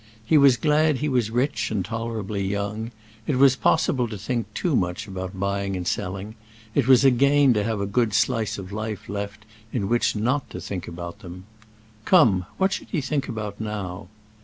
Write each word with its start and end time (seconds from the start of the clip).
He 0.25 0.35
was 0.35 0.57
glad 0.57 0.97
he 0.97 1.07
was 1.07 1.29
rich 1.29 1.69
and 1.69 1.85
tolerably 1.85 2.41
young; 2.43 2.87
if 3.27 3.35
it 3.35 3.35
was 3.35 3.55
possible 3.55 4.07
to 4.07 4.17
think 4.17 4.51
too 4.55 4.75
much 4.75 5.05
about 5.07 5.39
buying 5.39 5.75
and 5.77 5.87
selling, 5.87 6.33
it 6.73 6.87
was 6.87 7.05
a 7.05 7.11
gain 7.11 7.53
to 7.53 7.63
have 7.63 7.79
a 7.79 7.85
good 7.85 8.15
slice 8.15 8.57
of 8.57 8.71
life 8.71 9.07
left 9.07 9.45
in 9.71 9.87
which 9.87 10.15
not 10.15 10.49
to 10.49 10.59
think 10.59 10.87
about 10.87 11.19
them. 11.19 11.43
Come, 12.05 12.47
what 12.57 12.73
should 12.73 12.89
he 12.89 12.99
think 12.99 13.27
about 13.27 13.61
now? 13.61 14.07